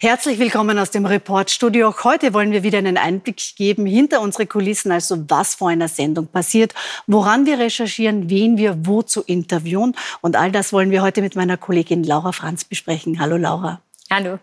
[0.00, 1.88] Herzlich willkommen aus dem Reportstudio.
[1.88, 5.88] Auch heute wollen wir wieder einen Einblick geben hinter unsere Kulissen, also was vor einer
[5.88, 6.72] Sendung passiert,
[7.08, 9.96] woran wir recherchieren, wen wir wo zu interviewen.
[10.20, 13.18] Und all das wollen wir heute mit meiner Kollegin Laura Franz besprechen.
[13.18, 13.80] Hallo Laura.
[14.10, 14.38] Hallo.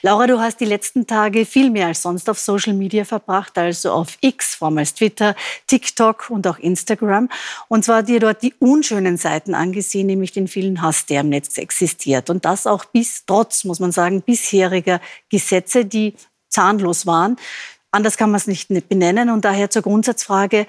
[0.00, 3.92] Laura, du hast die letzten Tage viel mehr als sonst auf Social Media verbracht, also
[3.92, 7.28] auf X, vormals Twitter, TikTok und auch Instagram.
[7.68, 11.58] Und zwar dir dort die unschönen Seiten angesehen, nämlich den vielen Hass, der im Netz
[11.58, 12.30] existiert.
[12.30, 16.14] Und das auch bis, trotz, muss man sagen, bisheriger Gesetze, die
[16.48, 17.36] zahnlos waren.
[17.90, 19.28] Anders kann man es nicht benennen.
[19.28, 20.66] Und daher zur Grundsatzfrage,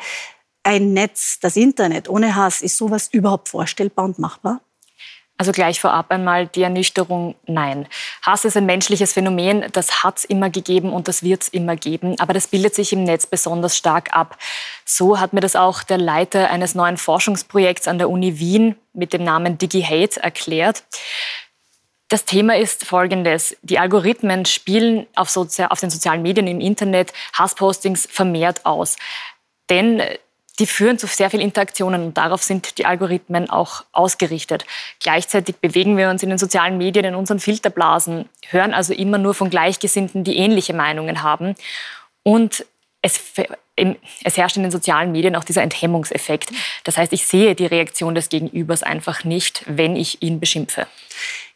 [0.64, 4.60] ein Netz, das Internet ohne Hass, ist sowas überhaupt vorstellbar und machbar?
[5.42, 7.88] Also gleich vorab einmal die Ernüchterung, nein.
[8.22, 11.76] Hass ist ein menschliches Phänomen, das hat es immer gegeben und das wird es immer
[11.76, 14.38] geben, aber das bildet sich im Netz besonders stark ab.
[14.86, 19.14] So hat mir das auch der Leiter eines neuen Forschungsprojekts an der Uni Wien mit
[19.14, 20.84] dem Namen DigiHate erklärt.
[22.10, 23.58] Das Thema ist folgendes.
[23.64, 28.96] Die Algorithmen spielen auf, Sozi auf den sozialen Medien im Internet Hasspostings vermehrt aus.
[29.72, 30.04] Denn
[30.62, 34.64] die führen zu sehr vielen Interaktionen und darauf sind die Algorithmen auch ausgerichtet.
[35.00, 39.34] Gleichzeitig bewegen wir uns in den sozialen Medien in unseren Filterblasen, hören also immer nur
[39.34, 41.56] von Gleichgesinnten, die ähnliche Meinungen haben.
[42.22, 42.64] Und
[43.02, 43.20] es,
[44.24, 46.52] es, herrscht in den sozialen Medien auch dieser Enthemmungseffekt.
[46.84, 50.88] Das heißt, ich sehe die Reaktion des Gegenübers einfach nicht, wenn ich ihn beschimpfe.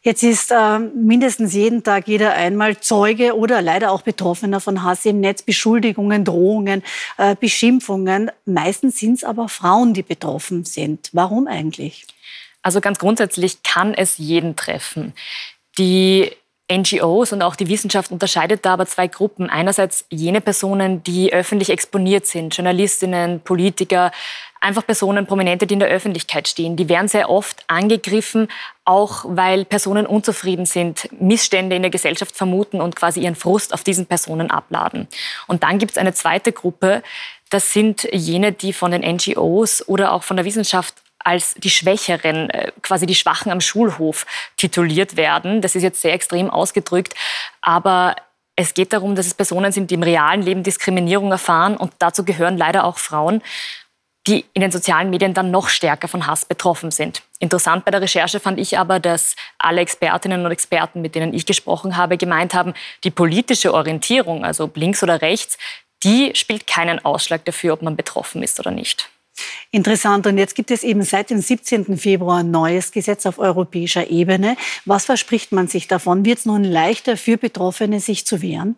[0.02, 5.04] Jetzt ist äh, mindestens jeden Tag jeder einmal Zeuge oder leider auch Betroffener von Hass
[5.04, 6.82] im Netz, Beschuldigungen, Drohungen,
[7.18, 8.30] äh, Beschimpfungen.
[8.44, 11.10] Meistens sind es aber Frauen, die betroffen sind.
[11.12, 12.06] Warum eigentlich?
[12.62, 15.12] Also ganz grundsätzlich kann es jeden treffen.
[15.78, 16.32] Die
[16.70, 19.48] NGOs und auch die Wissenschaft unterscheidet da aber zwei Gruppen.
[19.48, 24.10] Einerseits jene Personen, die öffentlich exponiert sind, Journalistinnen, Politiker,
[24.60, 26.76] einfach Personen, Prominente, die in der Öffentlichkeit stehen.
[26.76, 28.48] Die werden sehr oft angegriffen,
[28.84, 33.84] auch weil Personen unzufrieden sind, Missstände in der Gesellschaft vermuten und quasi ihren Frust auf
[33.84, 35.06] diesen Personen abladen.
[35.46, 37.02] Und dann gibt es eine zweite Gruppe,
[37.50, 40.94] das sind jene, die von den NGOs oder auch von der Wissenschaft
[41.26, 44.26] als die Schwächeren, äh, quasi die Schwachen am Schulhof
[44.56, 45.60] tituliert werden.
[45.60, 47.14] Das ist jetzt sehr extrem ausgedrückt,
[47.60, 48.14] aber
[48.54, 52.24] es geht darum, dass es Personen sind, die im realen Leben Diskriminierung erfahren und dazu
[52.24, 53.42] gehören leider auch Frauen
[54.26, 57.22] die in den sozialen Medien dann noch stärker von Hass betroffen sind.
[57.38, 61.46] Interessant bei der Recherche fand ich aber, dass alle Expertinnen und Experten, mit denen ich
[61.46, 65.58] gesprochen habe, gemeint haben, die politische Orientierung, also links oder rechts,
[66.02, 69.08] die spielt keinen Ausschlag dafür, ob man betroffen ist oder nicht.
[69.70, 70.26] Interessant.
[70.26, 71.98] Und jetzt gibt es eben seit dem 17.
[71.98, 74.56] Februar ein neues Gesetz auf europäischer Ebene.
[74.84, 76.24] Was verspricht man sich davon?
[76.24, 78.76] Wird es nun leichter für Betroffene, sich zu wehren?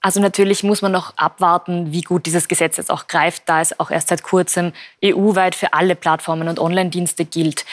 [0.00, 3.78] Also natürlich muss man noch abwarten, wie gut dieses Gesetz jetzt auch greift, da es
[3.80, 4.72] auch erst seit kurzem
[5.04, 7.64] EU-weit für alle Plattformen und Online-Dienste gilt.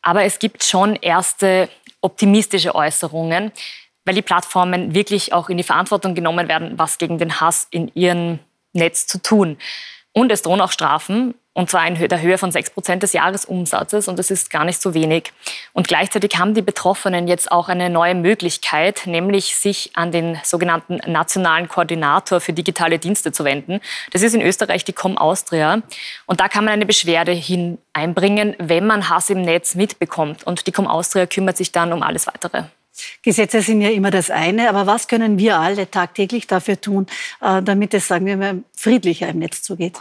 [0.00, 1.68] Aber es gibt schon erste
[2.00, 3.52] optimistische Äußerungen,
[4.04, 7.90] weil die Plattformen wirklich auch in die Verantwortung genommen werden, was gegen den Hass in
[7.94, 8.38] ihrem
[8.72, 9.58] Netz zu tun.
[10.14, 14.08] Und es drohen auch Strafen, und zwar in der Höhe von 6 Prozent des Jahresumsatzes.
[14.08, 15.32] Und das ist gar nicht so wenig.
[15.72, 21.00] Und gleichzeitig haben die Betroffenen jetzt auch eine neue Möglichkeit, nämlich sich an den sogenannten
[21.10, 23.80] nationalen Koordinator für digitale Dienste zu wenden.
[24.12, 25.82] Das ist in Österreich die Com Austria.
[26.26, 30.44] Und da kann man eine Beschwerde hin einbringen, wenn man Hass im Netz mitbekommt.
[30.44, 32.64] Und die Com Austria kümmert sich dann um alles Weitere.
[33.22, 37.06] Gesetze sind ja immer das eine, aber was können wir alle tagtäglich dafür tun,
[37.40, 40.00] äh, damit es, sagen wir mal, friedlicher im Netz zugeht?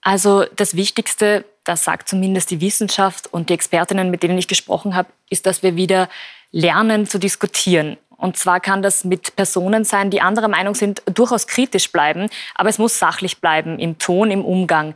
[0.00, 4.94] Also das Wichtigste, das sagt zumindest die Wissenschaft und die Expertinnen, mit denen ich gesprochen
[4.94, 6.08] habe, ist, dass wir wieder
[6.50, 7.98] lernen zu diskutieren.
[8.16, 12.68] Und zwar kann das mit Personen sein, die anderer Meinung sind, durchaus kritisch bleiben, aber
[12.68, 14.94] es muss sachlich bleiben im Ton, im Umgang.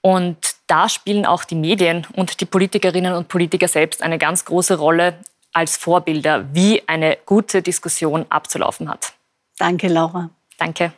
[0.00, 0.38] Und
[0.68, 5.14] da spielen auch die Medien und die Politikerinnen und Politiker selbst eine ganz große Rolle,
[5.52, 9.12] als Vorbilder, wie eine gute Diskussion abzulaufen hat.
[9.58, 10.30] Danke, Laura.
[10.58, 10.92] Danke.